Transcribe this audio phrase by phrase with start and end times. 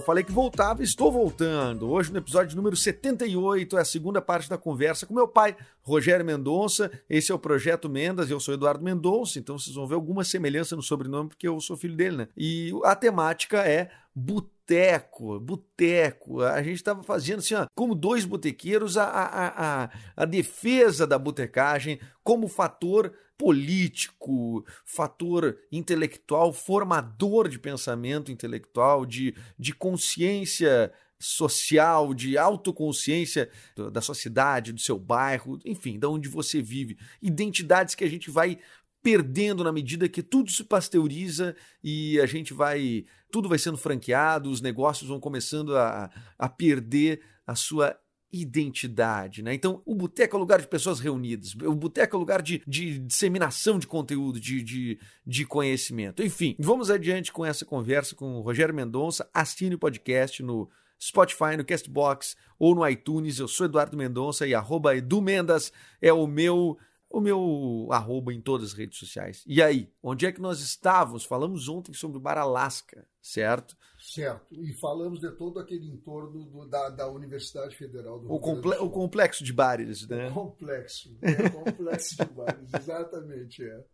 [0.00, 1.90] eu falei que voltava e estou voltando.
[1.90, 6.24] Hoje, no episódio número 78, é a segunda parte da conversa com meu pai, Rogério
[6.24, 6.90] Mendonça.
[7.08, 10.74] Esse é o Projeto Mendas, eu sou Eduardo Mendonça, então vocês vão ver alguma semelhança
[10.74, 12.28] no sobrenome, porque eu sou filho dele, né?
[12.34, 16.42] E a temática é boteco, boteco.
[16.42, 21.18] A gente estava fazendo assim, ó, como dois botequeiros, a, a, a, a defesa da
[21.18, 32.38] botecagem como fator político, fator intelectual, formador de pensamento intelectual, de, de consciência social, de
[32.38, 33.50] autoconsciência
[33.92, 36.98] da sua cidade, do seu bairro, enfim, de onde você vive.
[37.20, 38.58] Identidades que a gente vai
[39.02, 43.04] perdendo na medida que tudo se pasteuriza e a gente vai.
[43.30, 47.96] Tudo vai sendo franqueado, os negócios vão começando a, a perder a sua
[48.32, 49.52] identidade, né?
[49.54, 53.78] Então, o boteco é lugar de pessoas reunidas, o boteco é lugar de, de disseminação
[53.78, 56.22] de conteúdo, de, de, de conhecimento.
[56.22, 59.28] Enfim, vamos adiante com essa conversa com o Rogério Mendonça.
[59.34, 60.70] Assine o podcast no
[61.00, 63.38] Spotify, no Castbox ou no iTunes.
[63.38, 66.78] Eu sou Eduardo Mendonça e arroba Edu Mendas é o meu
[67.10, 69.42] o meu arroba em todas as redes sociais.
[69.44, 71.24] E aí, onde é que nós estávamos?
[71.24, 73.76] Falamos ontem sobre o Bar Alasca, certo?
[73.98, 74.54] Certo.
[74.54, 78.76] E falamos de todo aquele entorno do, da, da Universidade Federal do o Rio comple
[78.76, 80.28] O complexo de bares, né?
[80.28, 81.18] O complexo.
[81.20, 83.84] É, o complexo de bares, exatamente, é.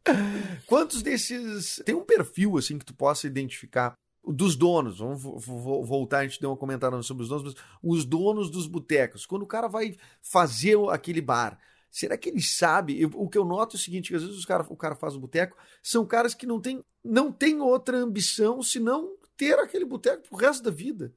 [0.66, 1.82] Quantos desses...
[1.84, 3.94] Tem um perfil, assim, que tu possa identificar
[4.28, 8.50] dos donos, vamos voltar, a gente deu uma comentada sobre os donos, mas os donos
[8.50, 9.24] dos botecos.
[9.24, 11.58] Quando o cara vai fazer aquele bar,
[11.96, 13.00] Será que ele sabe?
[13.00, 14.94] Eu, o que eu noto é o seguinte: que às vezes os cara, o cara
[14.94, 19.86] faz o boteco, são caras que não têm não tem outra ambição senão ter aquele
[19.86, 21.14] boteco pro resto da vida.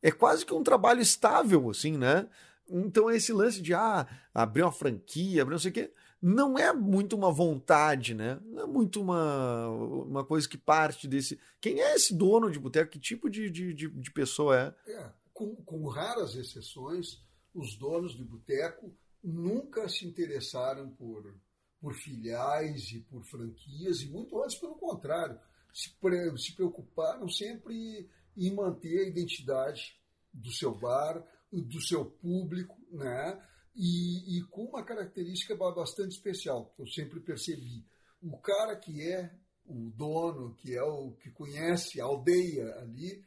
[0.00, 2.26] É quase que um trabalho estável, assim, né?
[2.66, 5.92] Então, esse lance de ah, abrir uma franquia, abrir não sei o quê,
[6.22, 8.40] não é muito uma vontade, né?
[8.46, 11.38] Não é muito uma, uma coisa que parte desse.
[11.60, 12.92] Quem é esse dono de boteco?
[12.92, 14.90] Que tipo de, de, de, de pessoa é?
[14.90, 18.90] é com, com raras exceções, os donos de boteco
[19.24, 21.34] nunca se interessaram por,
[21.80, 25.40] por filiais e por franquias, e muito antes, pelo contrário,
[25.72, 29.98] se, pre, se preocuparam sempre em manter a identidade
[30.32, 33.40] do seu bar, do seu público, né?
[33.74, 37.84] E, e, com uma característica bastante especial, que eu sempre percebi.
[38.22, 39.34] O cara que é
[39.66, 43.24] o dono, que é o que conhece a aldeia ali,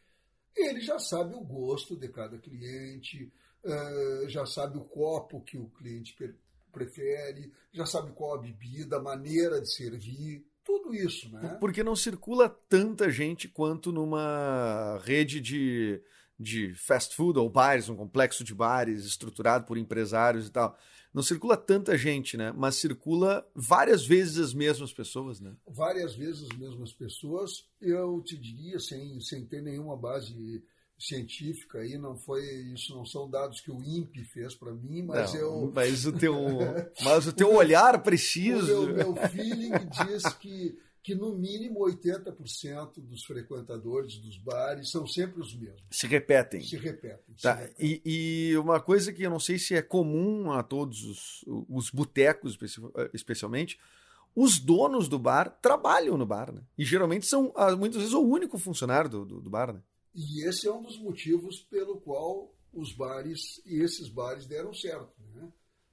[0.56, 3.32] ele já sabe o gosto de cada cliente,
[3.68, 6.16] uh, já sabe o copo que o cliente
[6.72, 11.58] prefere, já sabe qual a bebida, a maneira de servir, tudo isso, né?
[11.62, 16.02] Porque não circula tanta gente quanto numa rede de,
[16.38, 20.78] de fast food ou bares, um complexo de bares estruturado por empresários e tal.
[21.14, 22.52] Não circula tanta gente, né?
[22.52, 25.56] Mas circula várias vezes as mesmas pessoas, né?
[25.66, 27.66] Várias vezes as mesmas pessoas.
[27.80, 30.62] Eu te diria, sem, sem ter nenhuma base
[30.98, 32.44] científica aí, não foi
[32.74, 35.72] isso, não são dados que o INPE fez para mim, mas não, eu.
[35.74, 36.36] Mas o teu,
[37.04, 38.84] mas o teu olhar preciso.
[38.84, 39.72] O meu, meu feeling
[40.06, 45.82] diz que que no mínimo 80% dos frequentadores dos bares são sempre os mesmos.
[45.90, 46.62] Se repetem.
[46.62, 47.34] Se repetem.
[47.42, 47.56] Tá.
[47.56, 48.02] Se repetem.
[48.04, 51.90] E, e, uma coisa que eu não sei se é comum a todos os, os
[51.92, 52.58] botecos,
[53.14, 53.80] especialmente,
[54.36, 56.62] os donos do bar trabalham no bar, né?
[56.78, 59.82] E geralmente são, ah, muitas vezes, o único funcionário do, do, do bar, né?
[60.18, 65.14] E esse é um dos motivos pelo qual os bares, e esses bares deram certo.
[65.36, 65.48] Né?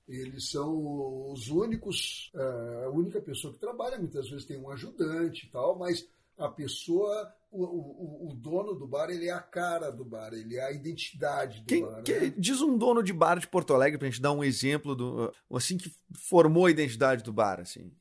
[0.09, 5.47] Eles são os únicos, é, a única pessoa que trabalha, muitas vezes tem um ajudante
[5.47, 9.91] e tal, mas a pessoa, o, o, o, dono do bar, ele é a cara
[9.91, 12.03] do bar, ele é a identidade do Quem, bar.
[12.03, 12.35] Que, né?
[12.39, 15.77] Diz um dono de bar de Porto Alegre, pra gente dar um exemplo do assim
[15.77, 17.61] que formou a identidade do bar.
[17.61, 17.93] assim.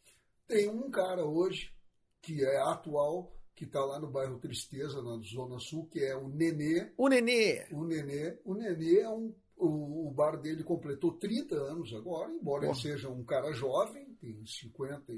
[0.48, 1.74] Tem um cara hoje
[2.22, 6.28] que é atual que está lá no bairro Tristeza, na Zona Sul, que é o
[6.28, 6.92] Nenê.
[6.98, 7.66] O Nenê!
[7.72, 8.38] O Nenê.
[8.44, 9.34] O Nenê é um.
[9.56, 14.44] O, o bar dele completou 30 anos agora, embora ele seja um cara jovem, tem
[14.46, 15.14] 50,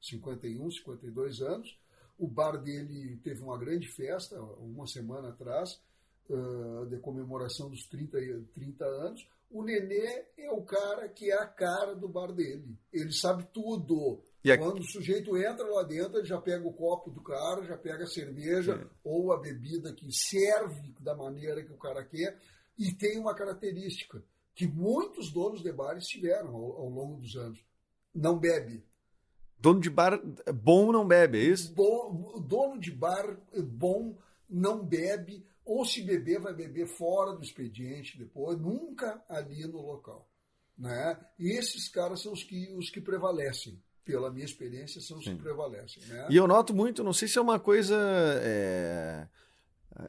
[0.00, 1.78] 51, 52 anos.
[2.18, 5.80] O bar dele teve uma grande festa uma semana atrás,
[6.30, 8.18] uh, de comemoração dos 30,
[8.54, 9.28] 30 anos.
[9.50, 12.76] O Nenê é o cara que é a cara do bar dele.
[12.92, 14.20] Ele sabe tudo.
[14.44, 17.76] E Quando o sujeito entra lá dentro, ele já pega o copo do cara, já
[17.76, 18.86] pega a cerveja É.
[19.04, 22.38] ou a bebida que serve da maneira que o cara quer.
[22.78, 24.22] E tem uma característica
[24.54, 27.64] que muitos donos de bares tiveram ao, ao longo dos anos.
[28.14, 28.84] Não bebe.
[29.58, 30.20] Dono de bar
[30.54, 31.72] bom não bebe, é isso?
[31.74, 34.16] Bom, o dono de bar bom
[34.48, 40.26] não bebe, ou se beber, vai beber fora do expediente depois, nunca ali no local.
[40.78, 41.18] Né?
[41.38, 43.82] E esses caras são os que, os que prevalecem.
[44.04, 45.34] Pela minha experiência, são os Sim.
[45.36, 46.00] que prevalecem.
[46.06, 46.28] Né?
[46.30, 47.96] E eu noto muito, não sei se é uma coisa.
[48.40, 49.26] é,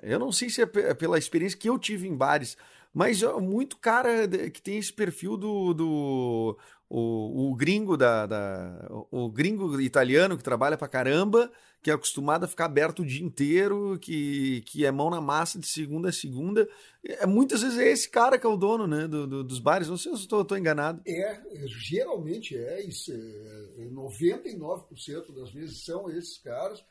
[0.04, 2.56] Eu não sei se é pe- pela experiência que eu tive em bares,
[2.94, 5.74] mas ó, muito cara que tem esse perfil do.
[5.74, 6.58] do
[6.90, 11.52] o, o gringo da, da- o gringo italiano que trabalha pra caramba,
[11.84, 15.60] que é acostumado a ficar aberto o dia inteiro, que, que é mão na massa
[15.60, 16.68] de segunda a segunda.
[17.04, 19.88] É, muitas vezes é esse cara que é o dono né, do- do- dos bares.
[19.88, 21.02] Não sei se estou enganado.
[21.06, 26.84] É, é, geralmente é, isso é, é 99% das vezes são esses caras.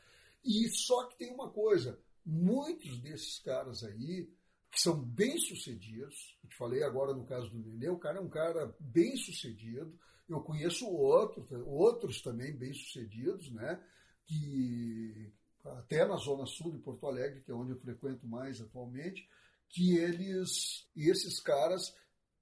[0.43, 4.29] E só que tem uma coisa, muitos desses caras aí,
[4.77, 8.21] que são bem sucedidos, eu te falei agora no caso do Nenê, o cara é
[8.21, 9.97] um cara bem sucedido,
[10.29, 13.83] eu conheço outros, outros também bem sucedidos, né?
[14.27, 15.33] Que
[15.65, 19.27] até na zona sul de Porto Alegre, que é onde eu frequento mais atualmente,
[19.67, 21.95] que eles, esses caras,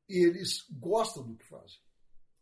[0.10, 1.80] eles gostam do que fazem.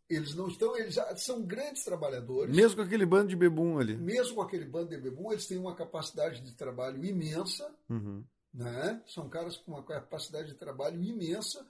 [0.10, 2.56] Eles não estão, eles são grandes trabalhadores.
[2.56, 3.96] Mesmo com aquele bando de bebum ali.
[3.96, 8.26] Mesmo com aquele bando de bebum, eles têm uma capacidade de trabalho imensa, Uhum.
[8.54, 9.02] Né?
[9.08, 11.66] São caras com uma capacidade de trabalho imensa,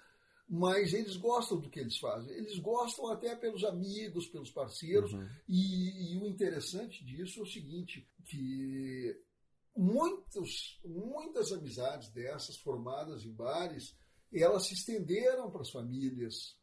[0.48, 2.32] mas eles gostam do que eles fazem.
[2.36, 5.14] Eles gostam até pelos amigos, pelos parceiros.
[5.14, 5.28] Uhum.
[5.48, 9.18] E, e o interessante disso é o seguinte, que
[9.76, 13.96] muitos, muitas amizades dessas formadas em bares,
[14.32, 16.58] elas se estenderam para as famílias.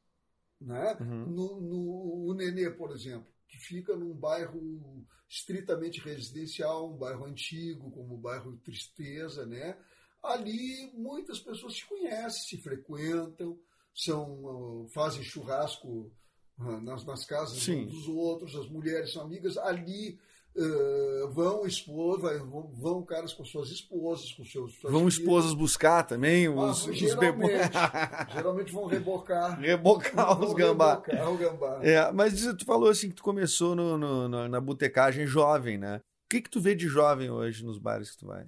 [0.61, 0.97] Né?
[1.01, 1.27] Uhum.
[1.27, 7.91] No, no, o Nenê, por exemplo, que fica num bairro estritamente residencial, um bairro antigo,
[7.91, 9.79] como o bairro Tristeza, né?
[10.23, 13.59] Ali muitas pessoas se conhecem, se frequentam,
[13.95, 16.11] são, fazem churrasco
[16.59, 20.19] ah, nas, nas casas dos outros, as mulheres são amigas, ali
[20.57, 26.49] ah, vão esposa, vão, vão caras com suas esposas, com seus Vão esposas buscar também
[26.49, 27.73] Ah, os, os geralmente,
[28.35, 29.59] geralmente vão rebocar.
[29.59, 30.95] Rebocar vão os gambá.
[30.95, 31.81] rebocar o gambá.
[31.83, 35.97] É, mas tu falou assim que tu começou no, no- na, na botecagem jovem, né?
[35.97, 38.47] O que que tu vê de jovem hoje nos bares que tu vai?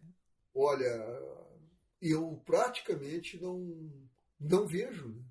[0.55, 1.32] Olha,
[2.03, 3.91] eu praticamente não,
[4.41, 5.09] não vejo.
[5.09, 5.23] né?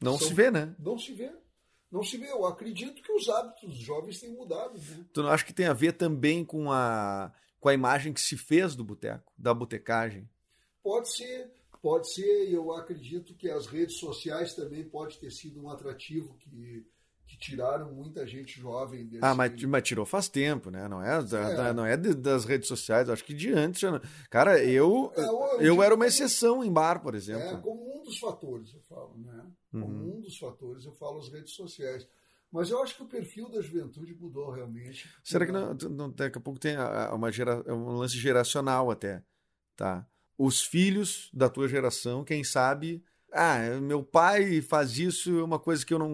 [0.00, 0.74] Não São- se vê, né?
[0.78, 1.32] Não se vê.
[1.90, 2.30] Não se vê.
[2.30, 4.78] Eu acredito que os hábitos dos jovens têm mudado.
[4.78, 5.04] Né?
[5.12, 8.36] Tu não acha que tem a ver também com a, com a imagem que se
[8.36, 10.28] fez do boteco, da botecagem?
[10.82, 11.50] Pode ser,
[11.80, 12.50] pode ser.
[12.52, 16.86] Eu acredito que as redes sociais também pode ter sido um atrativo que,
[17.26, 19.24] que tiraram muita gente jovem desse.
[19.24, 20.86] Ah, mas, mas tirou faz tempo, né?
[20.88, 21.72] Não é, É.
[21.72, 23.80] não é de- das redes sociais, eu acho que de antes.
[23.80, 24.00] já não-
[24.30, 27.60] Cara, eu, É, eu- eu eu digo era uma exceção em bar, por É, exemplo.
[27.62, 29.46] como um dos fatores, eu falo, né?
[29.72, 30.16] Como Uhum.
[30.18, 32.06] um dos fatores, eu falo as redes sociais.
[32.50, 35.10] Mas eu acho que o perfil da juventude mudou realmente.
[35.24, 36.76] Será que não, não- daqui a pouco tem
[37.12, 39.22] uma gera, um lance geracional até,
[39.74, 40.06] tá?
[40.38, 43.02] Os filhos da tua geração, quem sabe,
[43.32, 46.08] ah, meu pai faz isso, é uma coisa que eu não,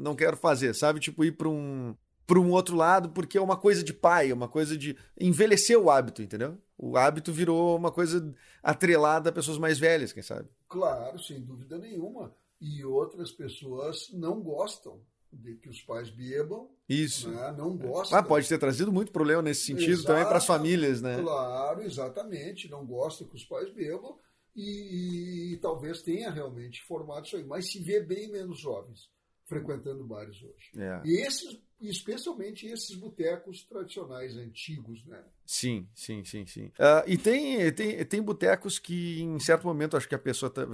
[0.00, 1.00] não quero fazer, sabe?
[1.00, 1.94] Tipo ir para um
[2.26, 5.78] para um outro lado porque é uma coisa de pai, é uma coisa de envelhecer
[5.78, 6.58] o hábito, entendeu?
[6.76, 10.48] O hábito virou uma coisa atrelada a pessoas mais velhas, quem sabe?
[10.68, 12.34] Claro, sem dúvida nenhuma.
[12.60, 15.00] E outras pessoas não gostam
[15.32, 17.28] de que os pais bebam, Isso.
[17.30, 17.54] né?
[17.56, 18.18] não gostam.
[18.18, 20.58] Ah, pode ter trazido muito problema nesse sentido também para as Exato.
[20.58, 21.20] famílias, né?
[21.20, 22.70] Claro, exatamente.
[22.70, 24.16] Não gostam que os pais bebam
[24.56, 27.44] e, e talvez tenha realmente formado isso aí.
[27.44, 29.10] Mas se vê bem menos jovens
[29.44, 30.70] frequentando bares hoje.
[30.76, 31.00] É.
[31.04, 35.22] E esses, especialmente esses botecos tradicionais, antigos, né?
[35.44, 36.72] Sim, sim, sim, sim.
[36.78, 40.50] Ah, e tem, tem, tem botecos que, em certo momento, acho que a pessoa.
[40.50, 40.66] tá-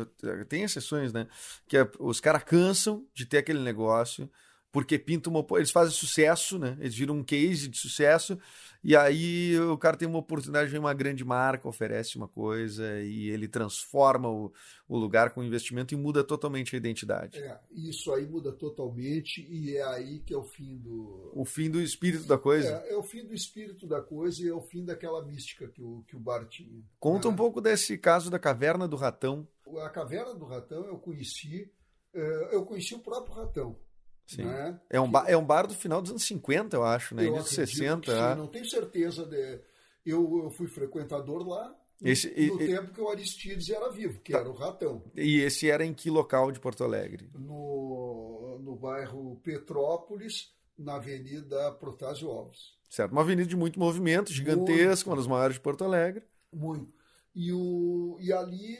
[0.48, 1.28] tem exceções, né?
[1.68, 4.30] Que a- os caras cansam de ter aquele negócio,
[4.70, 5.44] porque pintam uma.
[5.58, 6.74] Eles fazem sucesso, né?
[6.80, 8.38] Eles viram um case de sucesso,
[8.82, 13.00] e aí o cara tem uma oportunidade de ver uma grande marca, oferece uma coisa,
[13.00, 14.52] e ele transforma o,
[14.88, 17.38] o lugar com investimento e muda totalmente a identidade.
[17.38, 21.30] É, isso aí muda totalmente e é aí que é o fim do.
[21.34, 22.82] O fim do espírito da coisa.
[22.86, 25.82] É, é o fim do espírito da coisa e é o fim daquela mística que
[25.82, 26.82] o, que o bar tinha.
[26.98, 27.34] Conta né?
[27.34, 29.46] um pouco desse caso da caverna do ratão.
[29.80, 31.70] A Caverna do Ratão eu conheci,
[32.12, 33.78] eh, eu conheci o próprio Ratão.
[34.26, 34.44] Sim.
[34.44, 34.80] Né?
[34.88, 37.24] É um, bar, é um bar do final dos anos 50, eu acho, né?
[37.24, 38.00] eu Início dos acredito 60.
[38.00, 38.34] que sim, é.
[38.34, 39.26] não tenho certeza.
[39.26, 39.60] De...
[40.06, 44.32] Eu, eu fui frequentador lá Esse, no e, tempo que o Aristides era vivo, que
[44.32, 44.38] Tá.
[44.40, 45.02] era o Ratão.
[45.14, 47.30] e esse era em que local de Porto Alegre?
[47.34, 52.72] No, no bairro Petrópolis, na Avenida Protásio Alves.
[52.88, 56.24] Certo, uma avenida de muito movimento, gigantesca, uma das maiores de Porto Alegre.
[56.52, 56.92] Muito.
[57.34, 58.78] E, o, e ali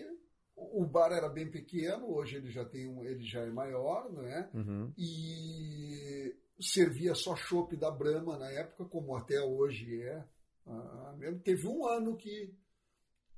[0.73, 4.49] o bar era bem pequeno, hoje ele já tem um, ele já é maior, né?
[4.55, 4.93] Uhum.
[4.97, 10.25] E servia só chopp da Brahma na época, como até hoje é.
[10.67, 11.15] Ah.
[11.43, 12.55] Teve um ano que,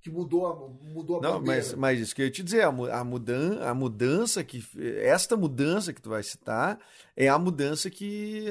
[0.01, 1.63] que mudou a, mudou a Não, bandeira.
[1.63, 4.63] mas, mas isso que eu ia te dizer, a, a, mudan, a mudança que.
[5.01, 6.79] Esta mudança que tu vai citar
[7.17, 8.47] é a mudança que.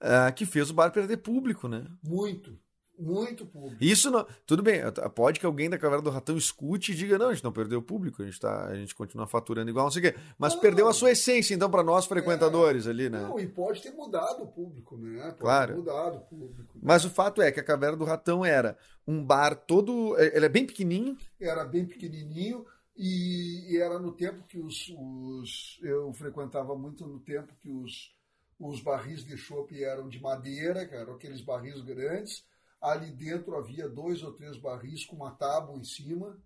[0.00, 1.86] ah, que fez o bar perder público, né?
[2.02, 2.58] Muito,
[3.02, 3.76] muito público.
[3.82, 4.26] Isso não.
[4.46, 4.80] Tudo bem,
[5.14, 7.80] pode que alguém da Caverna do Ratão escute e diga: não, a gente não perdeu
[7.80, 10.18] o público, a gente, tá, a gente continua faturando igual, não sei o quê.
[10.38, 10.60] Mas Não.
[10.60, 13.20] perdeu a sua essência, então, para nós frequentadores ali, né?
[13.22, 15.22] Não, e pode ter mudado o público, né?
[15.24, 15.72] Pode Claro.
[15.74, 16.78] ter mudado o público.
[16.82, 20.16] Mas o fato é que a Caverna do Ratão era um bar todo.
[20.18, 21.16] Ele é bem pequenininho.
[21.40, 22.64] Era bem pequenininho
[22.96, 28.14] e, e era no tempo que os, os- Eu frequentava muito no tempo que os,
[28.60, 32.44] os barris de chopp eram de madeira, que eram aqueles barris grandes.
[32.82, 36.36] Ali dentro havia dois ou três barris com uma tábua em cima.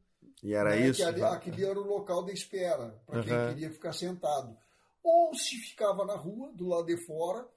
[0.42, 1.04] E era né, isso.
[1.04, 3.48] Ali, aquele era o local da espera, para quem Aham.
[3.48, 4.54] queria ficar sentado.
[5.02, 7.48] Ou se ficava na rua, do lado de fora,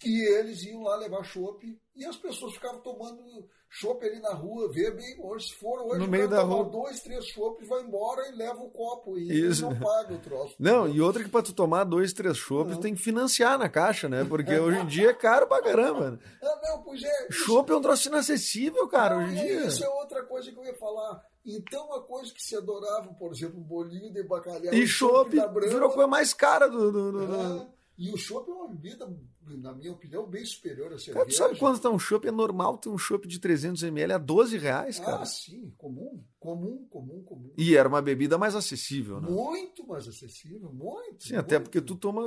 [0.00, 1.64] que eles iam lá levar chopp
[1.94, 3.22] e as pessoas ficavam tomando
[3.68, 5.48] chopp ali na rua, vê bem hoje.
[5.48, 6.64] Se for hoje, No meio da rua.
[6.64, 9.62] dois, três chopps, vai embora e leva o copo e Isso.
[9.62, 10.54] não paga o troço.
[10.58, 14.08] Não, e outra que pra tu tomar dois, três chopps, tem que financiar na caixa,
[14.08, 14.24] né?
[14.24, 16.12] Porque hoje em dia é caro pra caramba.
[16.12, 16.18] né?
[16.42, 17.28] Ah, não, pois é.
[17.30, 19.66] Chopp é um troço inacessível, cara, não, hoje em é, dia.
[19.66, 21.22] Isso é outra coisa que eu ia falar.
[21.44, 25.30] Então, a coisa que se adorava, por exemplo, bolinho de bacalhau E chopp
[25.68, 26.90] virou a coisa mais cara do.
[26.90, 27.66] do, do- do- É,
[27.98, 29.06] E o chopp é uma bebida,
[29.46, 31.14] na minha opinião, bem superior à cerveja.
[31.14, 32.26] Cara, tu sabe quanto tá um chopp?
[32.26, 35.22] É normal ter um chopp de 300ml a 12 reais, cara.
[35.22, 37.50] Ah, sim, comum, comum, comum, comum.
[37.56, 39.28] E era uma bebida mais acessível, né?
[39.28, 41.24] Muito mais acessível, muito.
[41.24, 41.64] Sim, até muito.
[41.68, 42.26] porque tu toma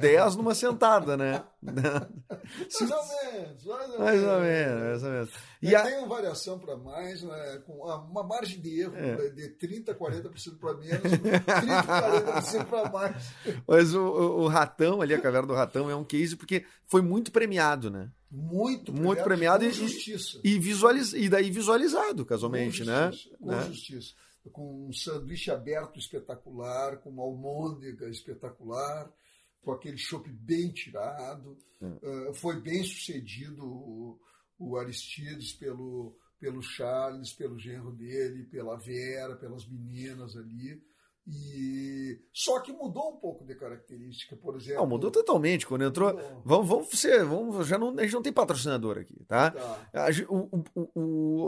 [0.00, 1.42] 10 numa sentada, né?
[1.62, 4.42] Mais ou menos, mais ou mais ou menos.
[4.42, 5.30] menos, mais ou menos.
[5.62, 9.28] E E a- Tem uma variação para mais, né, com uma margem de erro É.
[9.30, 13.16] de 30%, 40% para menos, 30%, 40% para mais.
[13.66, 16.04] Mas o, o- o Ratão, ali, a Caverna do Ratão, é um
[16.36, 18.10] porque foi muito premiado, né?
[18.30, 20.40] Muito, Muito premiado e- justiça.
[20.42, 21.12] E, visualiz...
[21.12, 23.10] e daí visualizado, casualmente, com né?
[23.12, 23.62] justiça, Com Né?
[23.66, 24.14] justiça.
[24.50, 29.12] Com um sanduíche aberto espetacular, com uma almôndega espetacular,
[29.60, 31.56] com aquele chopp bem tirado.
[31.80, 31.86] É.
[32.30, 34.18] Ah, foi bem sucedido o,
[34.58, 40.82] o Aristides pelo, pelo Charles, pelo genro dele, pela Vera, pelas meninas ali.
[41.26, 44.80] E só que mudou um pouco de característica, por exemplo.
[44.80, 45.66] Não, mudou totalmente.
[45.66, 46.12] Quando entrou.
[46.12, 46.42] Mudou.
[46.44, 47.24] Vamos, vamos ser.
[47.24, 49.50] Vamos, já não, a gente não tem patrocinador aqui, tá?
[49.52, 49.78] Tá.
[49.94, 50.90] A, o- o-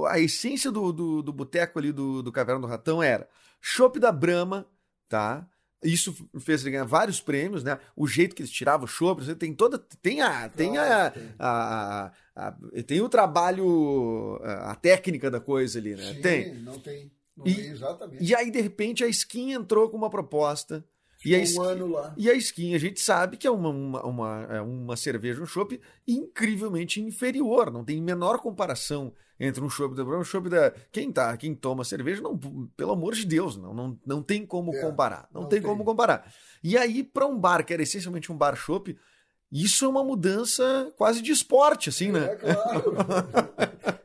[0.00, 3.28] o- a essência do, do, do boteco ali do, do Caverna do Ratão era
[3.60, 4.66] chopp da Brahma,
[5.08, 5.46] tá?
[5.82, 7.78] Isso fez ele ganhar vários prêmios, né?
[7.94, 9.78] O jeito que eles tiravam o chopp, você tem toda.
[10.00, 10.48] Tem a.
[10.48, 11.12] Tem a.
[11.38, 14.40] A- a- a- tem o trabalho.
[14.42, 16.14] A, a técnica da coisa ali, né?
[16.14, 16.54] Sim, Tem.
[16.54, 17.12] Não tem.
[17.44, 18.22] E- exatamente.
[18.22, 20.84] E aí, de repente, a Skin entrou com uma proposta.
[21.24, 22.14] E a, um Skin, ano lá.
[22.18, 25.46] e a Skin, a gente sabe que é uma, uma, uma, é uma cerveja, um
[25.46, 27.70] chopp incrivelmente inferior.
[27.70, 30.70] Não tem menor comparação entre um chopp da um chopp da.
[30.92, 32.38] Quem tá, quem toma cerveja, não,
[32.76, 35.26] pelo amor de Deus, não, não, não tem como É, comparar.
[35.32, 35.68] Não, não tem, tem.
[35.70, 36.30] como comparar.
[36.62, 38.94] E aí, para um bar que era essencialmente um bar chopp,
[39.50, 42.26] isso é uma mudança quase de esporte, assim, né?
[42.26, 42.94] É claro.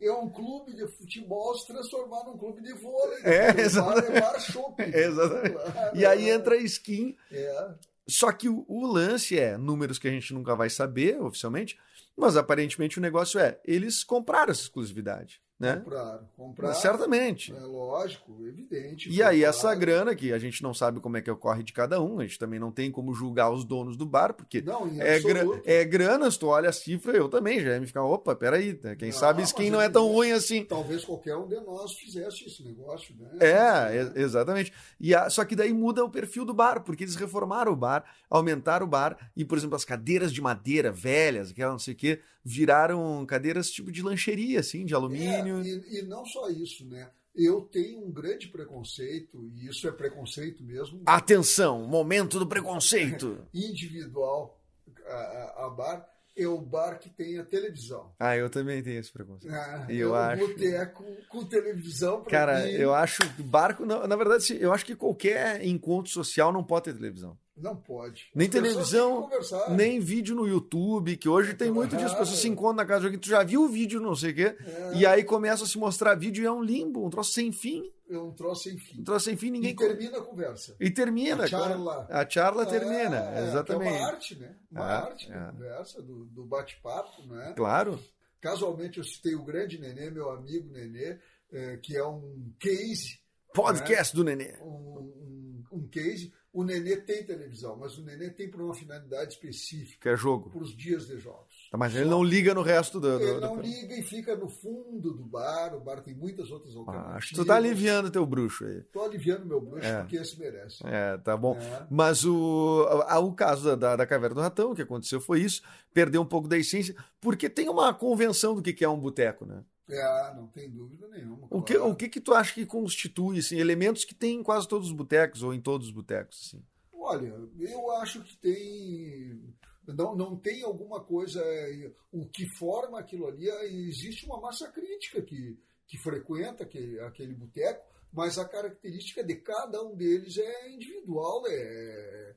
[0.00, 0.12] é.
[0.12, 3.18] Um clube de futebol se transformar num clube de vôlei.
[3.22, 4.16] É, exatamente.
[4.16, 4.82] é bar shopping.
[4.82, 5.56] Exatamente.
[5.56, 7.16] Claro, E aí entra a Skin.
[7.30, 7.74] É.
[8.08, 11.78] Só que o, o lance é números que a gente nunca vai saber oficialmente,
[12.16, 15.76] mas aparentemente o negócio é eles compraram essa exclusividade, né?
[15.84, 16.28] Compraram.
[16.36, 16.74] Compraram.
[16.74, 17.54] Certamente.
[17.54, 19.10] É lógico, evidente.
[19.10, 22.00] E aí essa grana que a gente não sabe como é que ocorre de cada
[22.00, 25.20] um, a gente também não tem como julgar os donos do bar, porque Não, é,
[25.20, 28.34] gra é grana, se tu olha a cifra, eu também já ia me ficar, opa,
[28.34, 28.96] peraí, né?
[28.96, 30.64] quem Não, sabe skin não é tão ruim assim.
[30.64, 33.28] Talvez qualquer um de nós fizesse esse negócio, né?
[33.40, 34.72] É, e- exatamente.
[34.98, 38.02] E a- só que daí muda o perfil do bar, porque eles reformaram o bar,
[38.30, 41.96] aumentaram o bar, e, por exemplo, as cadeiras de madeira velhas, aquela não sei o
[41.96, 45.49] quê, viraram cadeiras tipo de lancheria, assim, de alumínio.
[45.49, 47.10] É, e, e não só isso, né?
[47.34, 53.38] Eu tenho um grande preconceito, e isso é preconceito mesmo, Atenção, momento do preconceito.
[53.54, 54.60] individual
[55.06, 58.12] a, a- bar, é o bar que tem a televisão.
[58.18, 59.52] ah, eu também tenho esse preconceito.
[59.54, 62.70] Ah, Eu é um acho- boteco com televisão Cara, mim.
[62.72, 66.84] eu acho que barco, na, na verdade, eu acho que qualquer encontro social não pode
[66.86, 67.36] ter televisão.
[67.60, 68.30] Não pode.
[68.34, 69.28] Nem As televisão.
[69.70, 72.12] Nem vídeo no YouTube, que hoje tem muito disso.
[72.12, 74.30] As pessoas se encontram na casa de alguém, tu já viu o vídeo, não sei
[74.30, 74.92] o quê, É.
[74.94, 77.90] e aí começa a se mostrar vídeo e é um limbo, um troço sem fim.
[78.08, 79.00] É um troço sem fim.
[79.00, 79.70] Um troço sem fim, ninguém.
[79.70, 80.74] E termina a conversa.
[80.80, 81.44] E termina.
[81.44, 82.06] A charla.
[82.10, 83.94] A charla termina, É, exatamente.
[83.94, 84.56] É uma arte, né?
[84.72, 85.34] Uma É, arte é.
[85.38, 87.52] da conversa, do, do bate-papo, né?
[87.56, 88.00] Claro.
[88.40, 91.18] Casualmente eu citei o grande Nenê, meu amigo Nenê,
[91.52, 93.20] eh, que é um case,
[93.54, 94.54] Podcast do Nenê.
[94.62, 96.32] um, um, um case.
[96.52, 100.50] O Nenê tem televisão, mas o Nenê tem por uma finalidade específica, Que é jogo.
[100.50, 101.68] para os dias de jogos.
[101.70, 103.18] Tá, Mas ele não liga no resto do.
[103.18, 105.72] do- Ele do- não liga e fica no fundo do bar.
[105.76, 107.12] O bar tem muitas outras alternativas.
[107.14, 108.80] Ah, acho que tu tá aliviando teu bruxo aí.
[108.92, 110.00] Tô aliviando meu bruxo, É.
[110.00, 110.82] porque esse merece.
[110.84, 111.56] É, tá bom.
[111.56, 111.86] É.
[111.88, 112.84] Mas o,
[113.22, 115.62] o caso da, da, Caverna do Ratão, o que aconteceu foi isso,
[115.94, 119.46] perdeu um pouco da essência, porque tem uma convenção do que que é um boteco,
[119.46, 119.62] né?
[119.94, 121.46] É, não tem dúvida nenhuma.
[121.50, 121.90] O que, claro.
[121.90, 124.94] o que que tu acha que constitui, assim, elementos que tem em quase todos os
[124.94, 126.62] botecos, ou em todos os botecos, assim?
[126.92, 129.54] Olha, eu acho que tem.
[129.86, 131.40] Não, não tem alguma coisa.
[131.42, 137.00] é, O que forma aquilo ali, é, existe uma massa crítica que, que frequenta aquele,
[137.00, 142.36] aquele boteco, mas a característica de cada um deles é individual, é,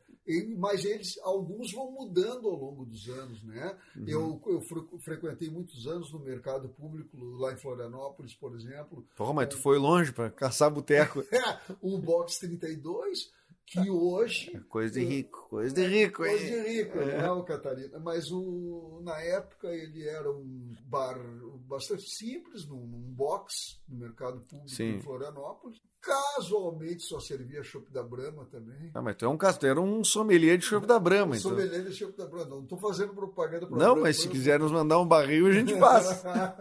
[0.58, 3.78] mas eles, alguns vão mudando ao longo dos anos, né?
[3.96, 4.04] Uhum.
[4.08, 9.34] Eu, eu fre- frequentei muitos anos no mercado público, lá em Florianópolis, por exemplo, Porra,
[9.34, 11.24] mas tu foi longe pra caçar boteco.
[11.82, 13.32] o Box 32,
[13.74, 16.64] que hoje Coisa de rico, coisa de rico, Coisa hein?
[16.64, 17.22] de rico, É.
[17.28, 18.00] não, Catarina.
[18.00, 21.18] Mas o, na época ele era um bar
[21.68, 24.96] bastante simples, num, num box no mercado público Sim.
[24.96, 25.80] em Florianópolis.
[26.02, 28.92] Casualmente só servia chopp da Brahma também.
[28.94, 31.52] Ah, mas tu é um era um sommelier de chopp da Brahma, então.
[31.52, 32.50] Sommelier de chopp da Brahma.
[32.50, 35.78] Não estou fazendo propaganda para Não, mas se quiser nos mandar um barril, a gente
[35.80, 36.54] passa.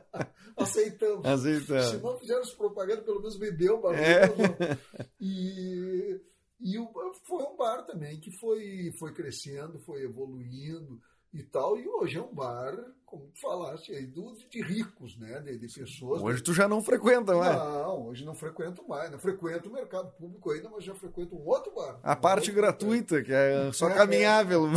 [0.56, 1.22] Aceitamos.
[1.24, 2.02] Se Aceitando.
[2.02, 4.00] não fizermos propaganda, pelo menos bebeu o barulho.
[4.02, 4.78] É.
[5.20, 6.20] E,
[6.60, 6.90] e o-
[7.26, 11.00] foi um bar também que foi, foi crescendo, foi evoluindo
[11.32, 11.78] e tal.
[11.78, 12.74] E hoje é um bar,
[13.06, 15.40] como tu falaste, aí, de ricos, né?
[15.40, 16.22] De, de pessoas.
[16.22, 17.56] Hoje tu já não frequenta mais.
[17.56, 19.10] Não, hoje não frequento mais.
[19.10, 21.98] Não frequento o mercado público ainda, mas já frequento um outro bar.
[22.02, 24.64] A Um parte gratuita, que é só É, caminhável.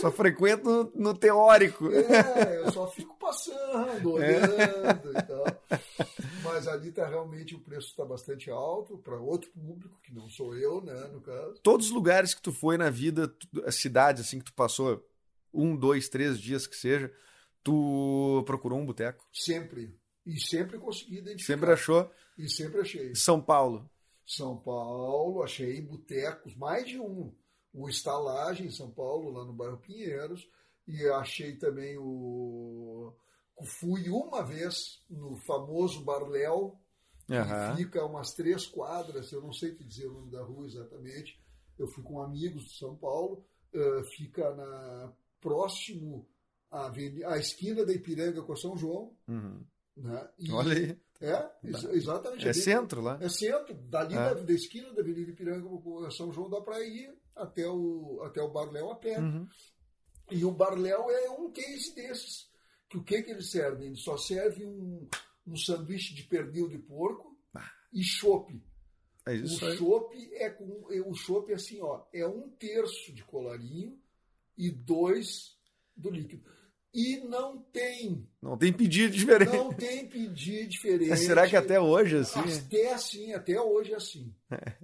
[0.00, 1.90] Só frequento no, no teórico.
[1.90, 3.20] É, eu só fico É.
[3.20, 5.44] passando, olhando e tal.
[6.58, 10.56] Mas ali tá realmente o preço está bastante alto para outro público, que não sou
[10.56, 11.60] eu, né, no caso.
[11.62, 15.06] Todos os lugares que tu foi na vida, tu- a cidade assim que tu passou,
[15.54, 17.12] um, dois, três dias que seja,
[17.62, 19.24] tu procurou um boteco.
[19.32, 19.96] Sempre.
[20.26, 21.54] E sempre consegui identificar.
[21.54, 23.14] Sempre achou E sempre achei.
[23.14, 23.88] São Paulo.
[24.26, 27.32] São Paulo, achei botecos, mais de um.
[27.72, 30.48] O Estalagem em São Paulo, lá no bairro Pinheiros.
[30.88, 33.12] E achei também o.
[33.64, 36.78] Fui uma vez no famoso Barléu,
[37.26, 37.76] que Aham.
[37.76, 41.38] fica umas três quadras, eu não sei te dizer o nome da rua exatamente.
[41.78, 46.28] Eu fui com amigos de São Paulo, eh, fica na próximo
[46.70, 46.90] à,
[47.26, 49.14] à esquina da Ipiranga com São João.
[49.28, 49.64] Uhum.
[49.96, 50.28] Né?
[50.38, 51.00] E- Olha aí.
[51.20, 52.42] É, ex- exatamente.
[52.48, 53.18] É bem- centro lá.
[53.20, 54.16] é centro, dali É.
[54.16, 58.40] da, da esquina da Avenida Ipiranga com São João dá para ir até o, até
[58.40, 59.18] o Barléu a pé.
[59.18, 59.46] Uhum.
[60.30, 62.48] E o Barléu é um case desses.
[62.88, 63.86] Que o que, que ele serve?
[63.86, 65.06] Ele só serve um,
[65.46, 67.36] um sanduíche de pernil de porco
[67.92, 68.62] e chopp.
[69.26, 69.76] É isso O aí.
[69.76, 73.98] chopp é com é, o chopp é assim, ó, é um terço de colarinho
[74.56, 75.56] e dois
[75.96, 76.50] do líquido.
[76.94, 79.52] E não tem, Não tem pedido diferente.
[79.52, 81.14] não tem pedir diferente.
[81.18, 82.40] Será que até hoje, assim?
[82.40, 84.32] Até assim, até hoje é assim.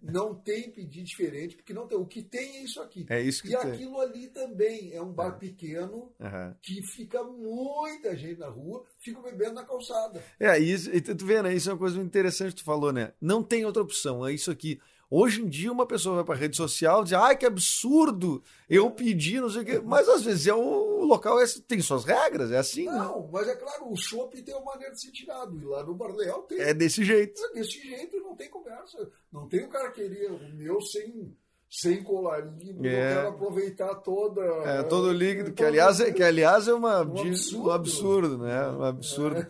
[0.02, 1.96] Não tem pedir diferente, porque não tem.
[1.96, 3.06] O que tem é isso aqui.
[3.08, 3.70] É isso que E tem.
[3.72, 6.54] aquilo ali também é um bar pequeno Aham.
[6.60, 10.22] que fica muita gente na rua, fica bebendo na calçada.
[10.38, 11.54] É, isso, e tu tu vê, né?
[11.54, 13.12] Isso é uma coisa interessante que tu falou, né?
[13.20, 14.78] Não tem outra opção, é isso aqui.
[15.10, 18.90] Hoje em dia, uma pessoa vai pra rede social e diz, ai, que absurdo, eu
[18.90, 19.80] pedi, não sei o quê.
[19.84, 22.92] Mas às vezes é o, o local é- tem suas regras, é assim, né?
[22.92, 25.60] Não, mas é claro, o chopp tem uma maneira de ser tirado.
[25.60, 26.58] E lá no Barleal tem.
[26.60, 27.40] É desse jeito.
[27.52, 29.08] Desse jeito não tem conversa.
[29.32, 31.36] Não tem o cara querer o meu sem,
[31.70, 33.12] sem colarinho, É.
[33.12, 34.40] eu quero aproveitar toda.
[34.64, 37.68] É todo líquido, que aliás, é, que, aliás é uma, Um de- absurdo.
[37.68, 38.68] um absurdo, né?
[38.70, 39.46] Um absurdo.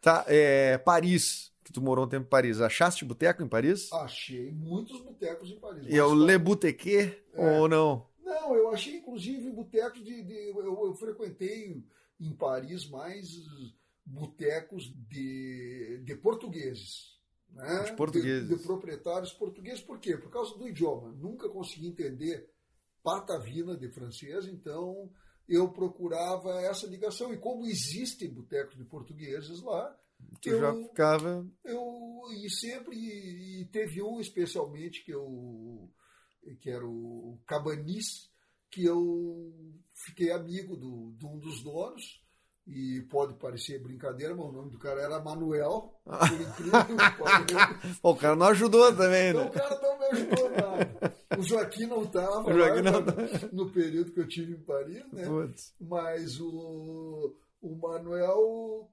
[0.00, 2.60] Tá, é, Paris, que tu morou um tempo em Paris.
[2.60, 3.92] Achaste boteco em Paris?
[3.92, 5.86] Achei muitos botecos em Paris.
[5.86, 7.58] E é o Le Boutequet É.
[7.60, 8.06] ou não?
[8.24, 10.22] Não, eu achei inclusive botecos de.
[10.22, 11.82] de- eu, eu frequentei
[12.20, 13.28] em Paris mais
[14.04, 17.18] botecos de, de portugueses.
[17.52, 17.84] Né?
[17.84, 18.48] De portugueses.
[18.48, 19.80] De, de proprietários portugueses.
[19.80, 20.16] Por quê?
[20.16, 21.10] Por causa do idioma.
[21.12, 22.48] Nunca consegui entender
[23.02, 25.10] patavina de francês, então
[25.48, 27.32] eu procurava essa ligação.
[27.32, 29.96] E como existem botecos de portugueses lá,
[30.40, 31.46] Tu já Eu- ficava.
[31.64, 31.82] Eu
[32.44, 35.90] e sempre e teve um especialmente que eu
[36.60, 38.30] que era o Cabanis
[38.70, 39.52] que eu
[39.92, 42.22] fiquei amigo do, de um dos donos
[42.66, 46.84] e pode parecer brincadeira, mas o nome do cara era Manuel, por incrível
[47.46, 49.42] que o cara não ajudou também, né?
[49.42, 51.16] o cara não me ajudou nada.
[51.38, 53.00] O Joaquim não estava O Joaquim não
[53.52, 55.24] no período que eu tive em Paris, né?
[55.26, 55.74] Putz.
[55.80, 58.90] Mas o, o Manuel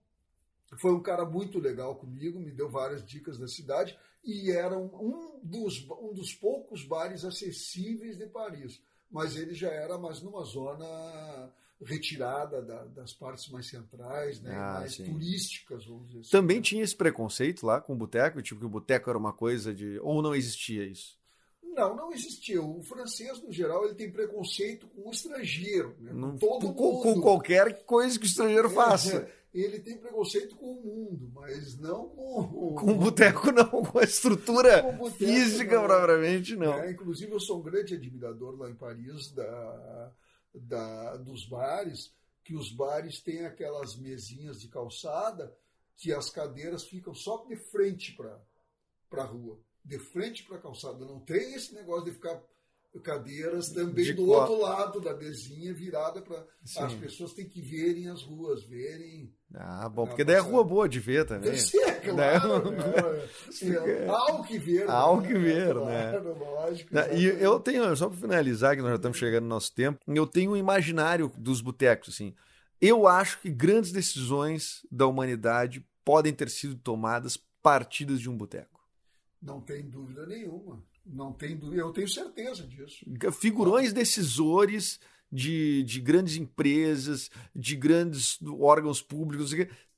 [0.79, 5.39] foi um cara muito legal comigo, me deu várias dicas da cidade e era um,
[5.43, 8.81] dos, um dos poucos bares acessíveis de Paris.
[9.11, 11.51] Mas ele já era mais numa zona
[11.83, 15.03] retirada da- das partes mais centrais, né, Ah, mais sim.
[15.03, 16.29] turísticas, vamos dizer assim.
[16.31, 19.73] Também tinha esse preconceito lá com o boteco, tipo que o boteco era uma coisa
[19.73, 19.99] de.
[19.99, 21.17] Ou não existia isso?
[21.61, 22.61] Não, não existia.
[22.61, 26.13] O francês, no geral, ele tem preconceito com o estrangeiro, né?
[26.13, 27.03] Não- com todo com, mundo.
[27.03, 29.17] com qualquer coisa que o estrangeiro faça.
[29.17, 33.83] É, ele tem preconceito com o mundo, mas não com, Com o boteco, não.
[33.83, 35.87] Com a estrutura Com boteco, física, não.
[35.87, 36.73] propriamente, não.
[36.75, 40.11] É, inclusive, eu sou um grande admirador lá em Paris da,
[40.53, 42.13] da- dos bares,
[42.43, 45.55] que os bares têm aquelas mesinhas de calçada
[45.97, 48.11] que as cadeiras ficam só de frente
[49.09, 51.05] para a rua, de frente para a calçada.
[51.05, 52.41] Não tem esse negócio de ficar
[52.99, 56.83] cadeiras também De do co- outro lado da mesinha virada para Sim.
[56.83, 60.87] as pessoas têm que verem as ruas, verem Ah, bom, porque daí é rua boa
[60.89, 61.51] de ver também.
[61.51, 62.71] Deve ser, claro.
[62.71, 62.77] Né?
[63.61, 64.07] né?
[64.09, 64.89] Há o que ver.
[64.89, 65.27] Há o né?
[65.27, 66.09] que ver, né?
[66.11, 69.49] Claro, lógico, Né, E eu tenho, só para finalizar, que nós já estamos chegando no
[69.49, 72.33] nosso tempo, eu tenho um imaginário dos botecos, assim.
[72.81, 78.79] Eu acho que grandes decisões da humanidade podem ter sido tomadas partidas de um boteco.
[79.41, 80.83] Não tem dúvida nenhuma.
[81.05, 81.81] Não tem dúvida.
[81.81, 83.05] Eu tenho certeza disso.
[83.31, 84.99] Figurões decisores
[85.31, 89.53] de, de grandes empresas, de grandes órgãos públicos,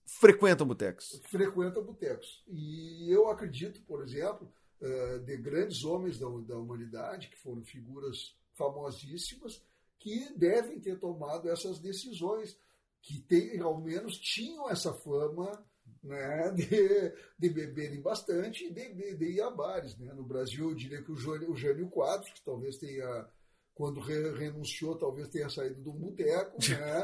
[0.06, 1.22] frequentam botecos.
[1.26, 2.44] Frequenta botecos.
[2.48, 8.36] E eu acredito, por exemplo, eh, de grandes homens da, da humanidade, que foram figuras
[8.54, 9.64] famosíssimas,
[10.00, 12.58] que devem ter tomado essas decisões,
[13.02, 15.64] que tem, ao menos tinham essa fama
[16.08, 19.98] né, de, de beberem bastante e de, de ir a bares.
[19.98, 20.14] Né?
[20.14, 23.26] No Brasil, eu diria que o Jânio, o Jânio Quadros, que talvez tenha,
[23.76, 26.58] quando re- renunciou, talvez tenha saído do boteco.
[26.70, 27.02] Né?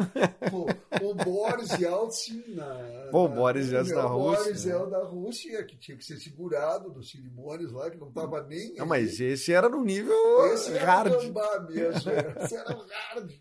[1.03, 4.89] o, o Boris Yeltsin na, o na- Boris Yeltsin da o Boris Rússia, né?
[4.89, 8.73] Da Rússia, que tinha que ser segurado nos cerimônias lá, que não estava nem.
[8.75, 10.15] Não, mas esse era no nível
[10.53, 11.13] esse era hard.
[11.13, 12.11] o gambá mesmo,
[12.41, 13.31] esse era o hard.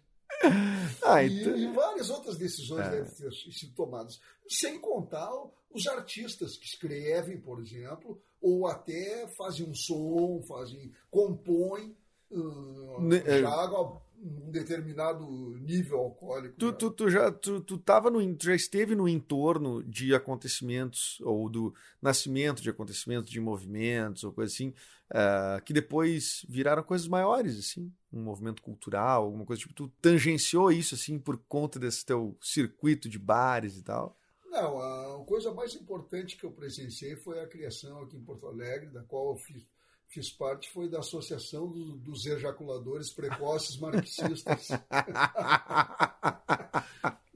[1.04, 2.90] Ah, E, então- e várias outras decisões É.
[2.90, 4.20] devem ter sido tomadas.
[4.48, 5.30] Sem contar
[5.70, 11.96] os artistas que escrevem, por exemplo, ou até fazem um som, fazem, compõem,
[12.30, 13.44] uh, Ne- é.
[13.44, 15.26] a um determinado
[15.58, 16.54] nível alcoólico.
[16.56, 16.72] Tu, né?
[16.72, 21.74] tu, tu já tu, tu tava no, já esteve no entorno de acontecimentos ou do
[22.00, 24.72] nascimento de acontecimentos de movimentos ou coisa assim
[25.10, 30.70] ah, que depois viraram coisas maiores assim um movimento cultural alguma coisa tipo tu tangenciou
[30.70, 35.74] isso assim por conta desse teu circuito de bares e tal Não, a coisa mais
[35.74, 39.66] importante que eu presenciei foi a criação aqui em Porto Alegre, da qual eu fiz,
[40.12, 44.68] fiz parte, foi da Associação do- dos Ejaculadores Precoces Marxistas,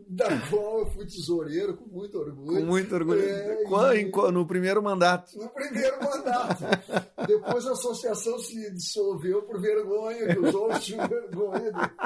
[0.08, 2.66] da qual eu fui tesoureiro com muito com orgulho.
[2.66, 3.66] muito orgulho É, e-
[4.02, 6.62] em no primeiro mandato No primeiro mandato.
[7.26, 11.72] Depois a associação se dissolveu por vergonha, que os outros tinham vergonha.
[11.72, 11.96] de-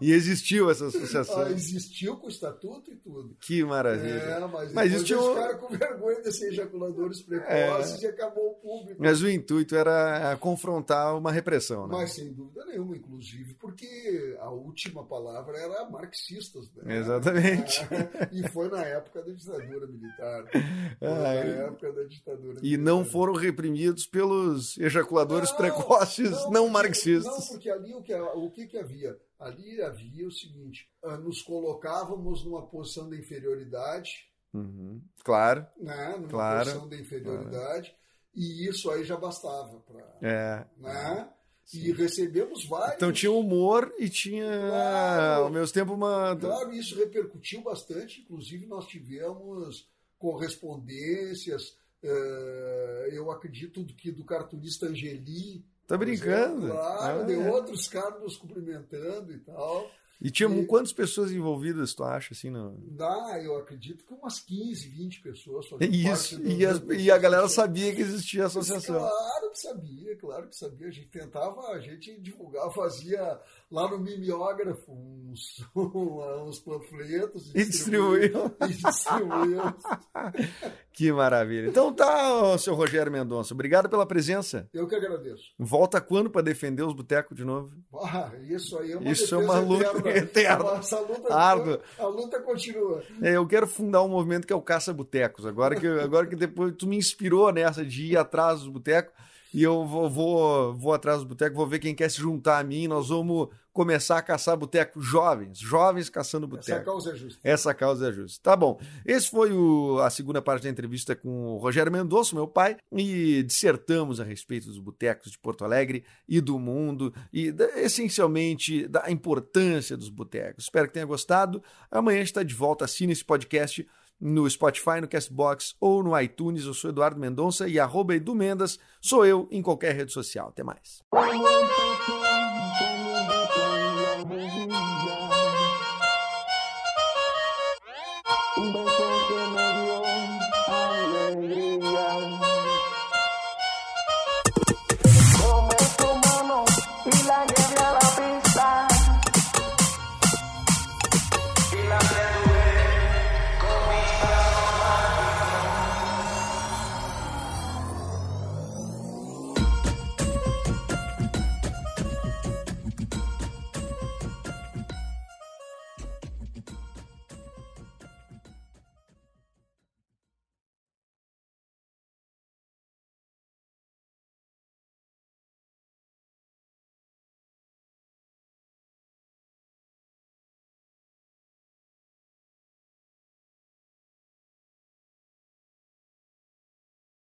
[0.00, 2.96] e existiu essa associação Ah, existiu com o estatuto e
[3.40, 8.06] que maravilha É, mas, Mas isso tinha ficaram com vergonha de ser ejaculadores precoces e
[8.06, 9.00] acabou o público.
[9.02, 11.94] mas o intuito era confrontar uma repressão né?
[11.98, 16.70] Mas sem dúvida nenhuma, inclusive, porque a última palavra era marxistas.
[16.74, 16.98] Né?
[16.98, 17.80] Exatamente.
[18.32, 20.44] E foi na época da ditadura militar.
[20.50, 21.64] Foi Ah, na é.
[21.66, 23.12] época da ditadura E não militar.
[23.12, 27.48] foram reprimidos pelos ejaculadores Não, precoces não, Não, marxistas.
[27.48, 29.18] porque ali o que, o que, que havia?
[29.38, 35.66] Ali havia o seguinte: ah, nos colocávamos numa posição de inferioridade, Uhum, Claro.
[35.78, 36.14] né?
[36.16, 37.94] numa Claro, posição de inferioridade,
[38.34, 40.16] e isso aí já bastava para.
[40.22, 40.64] É.
[40.78, 41.28] Né?
[41.74, 42.96] E recebemos vários.
[42.96, 45.42] Então tinha humor e tinha, Claro.
[45.44, 46.34] ao mesmo tempo, uma.
[46.36, 49.86] Claro, isso repercutiu bastante, inclusive nós tivemos
[50.18, 55.64] correspondências, eh, eu acredito que do cartunista Angeli.
[55.86, 56.68] Tá brincando?
[56.68, 57.50] Claro, Ah, de é.
[57.50, 59.90] outros caras nos cumprimentando e tal.
[60.20, 62.76] E tinha E- quantas pessoas envolvidas, tu acha, assim, no...
[62.90, 67.94] Dá, eu acredito que umas 15, 20 pessoas Isso, e, as- e a galera sabia
[67.94, 68.98] que existia a associação.
[68.98, 70.88] Claro que sabia, claro que sabia.
[70.88, 78.32] A gente tentava, a gente divulgava, fazia lá no mimeógrafo uns, uns panfletos E distribuía.
[78.62, 79.74] E distribuía.
[80.92, 81.68] Que maravilha.
[81.68, 84.68] Então tá, seu Rogério Mendonça, obrigado pela presença.
[84.74, 85.44] Eu que agradeço.
[85.56, 87.72] Volta quando para defender os botecos de novo?
[88.02, 90.72] Ah, isso aí é uma Isso é uma luta eterna.
[90.72, 91.32] Essa luta.
[91.32, 93.04] A luta continua.
[93.22, 95.46] É, eu quero fundar um movimento que é o Caça Botecos.
[95.46, 99.14] Agora que, agora que depois tu me inspirou nessa de ir atrás dos botecos
[99.52, 102.64] e eu vou, vou, vou atrás dos botecos, vou ver quem quer se juntar a
[102.64, 102.86] mim.
[102.88, 106.84] Nós vamos começar a caçar botecos jovens, jovens caçando Essa botecos.
[106.84, 107.40] causa é justa.
[107.44, 108.40] Essa causa é justa.
[108.42, 108.80] Tá bom.
[109.06, 113.42] Esse foi o- a segunda parte da entrevista com o Rogério Mendonça, meu pai, e
[113.44, 119.96] dissertamos a respeito dos botecos de Porto Alegre e do mundo, e essencialmente da importância
[119.96, 120.64] dos botecos.
[120.64, 121.62] Espero que tenha gostado.
[121.90, 122.84] Amanhã a gente está de volta.
[122.84, 123.86] Assine esse podcast
[124.20, 126.64] no Spotify, no Castbox ou no iTunes.
[126.64, 130.48] Eu sou Eduardo Mendonça e arroba Edu Mendas sou eu em qualquer rede social.
[130.48, 131.02] Até mais.